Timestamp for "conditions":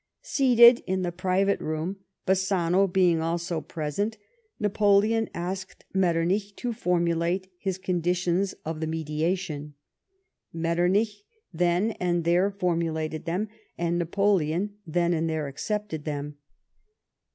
7.77-8.53